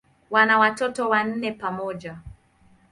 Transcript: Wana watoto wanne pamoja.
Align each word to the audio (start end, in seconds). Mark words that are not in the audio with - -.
Wana 0.31 0.57
watoto 0.59 1.09
wanne 1.09 1.51
pamoja. 1.51 2.17